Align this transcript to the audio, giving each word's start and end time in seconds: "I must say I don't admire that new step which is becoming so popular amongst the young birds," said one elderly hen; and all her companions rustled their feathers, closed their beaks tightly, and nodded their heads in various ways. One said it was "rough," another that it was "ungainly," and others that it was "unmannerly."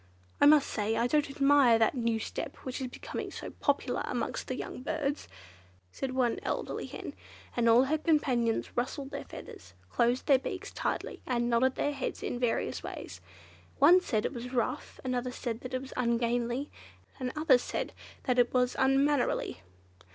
"I 0.41 0.47
must 0.47 0.67
say 0.67 0.97
I 0.97 1.05
don't 1.05 1.29
admire 1.29 1.77
that 1.77 1.93
new 1.93 2.17
step 2.17 2.55
which 2.63 2.81
is 2.81 2.87
becoming 2.87 3.29
so 3.29 3.51
popular 3.51 4.01
amongst 4.05 4.47
the 4.47 4.55
young 4.55 4.81
birds," 4.81 5.27
said 5.91 6.15
one 6.15 6.39
elderly 6.41 6.87
hen; 6.87 7.13
and 7.55 7.69
all 7.69 7.83
her 7.83 7.99
companions 7.99 8.75
rustled 8.75 9.11
their 9.11 9.25
feathers, 9.25 9.75
closed 9.91 10.25
their 10.25 10.39
beaks 10.39 10.71
tightly, 10.71 11.21
and 11.27 11.51
nodded 11.51 11.75
their 11.75 11.93
heads 11.93 12.23
in 12.23 12.39
various 12.39 12.81
ways. 12.81 13.21
One 13.77 14.01
said 14.01 14.25
it 14.25 14.33
was 14.33 14.51
"rough," 14.53 14.99
another 15.03 15.29
that 15.29 15.71
it 15.75 15.79
was 15.83 15.93
"ungainly," 15.95 16.71
and 17.19 17.31
others 17.35 17.71
that 17.71 18.39
it 18.39 18.51
was 18.55 18.75
"unmannerly." 18.79 19.61